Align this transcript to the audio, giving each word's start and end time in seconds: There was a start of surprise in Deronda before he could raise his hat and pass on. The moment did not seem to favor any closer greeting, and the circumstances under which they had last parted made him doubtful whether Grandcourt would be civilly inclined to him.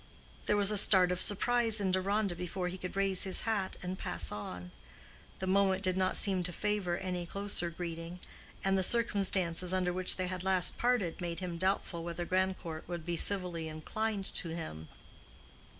There 0.47 0.57
was 0.57 0.71
a 0.71 0.79
start 0.79 1.11
of 1.11 1.21
surprise 1.21 1.79
in 1.79 1.91
Deronda 1.91 2.33
before 2.33 2.69
he 2.69 2.77
could 2.79 2.95
raise 2.95 3.21
his 3.21 3.41
hat 3.41 3.77
and 3.83 3.99
pass 3.99 4.31
on. 4.31 4.71
The 5.37 5.45
moment 5.45 5.83
did 5.83 5.95
not 5.95 6.17
seem 6.17 6.41
to 6.41 6.51
favor 6.51 6.97
any 6.97 7.27
closer 7.27 7.69
greeting, 7.69 8.19
and 8.63 8.75
the 8.75 8.81
circumstances 8.81 9.73
under 9.73 9.93
which 9.93 10.15
they 10.15 10.25
had 10.25 10.43
last 10.43 10.79
parted 10.79 11.21
made 11.21 11.39
him 11.39 11.59
doubtful 11.59 12.03
whether 12.03 12.25
Grandcourt 12.25 12.87
would 12.87 13.05
be 13.05 13.15
civilly 13.15 13.67
inclined 13.67 14.25
to 14.33 14.49
him. 14.49 14.87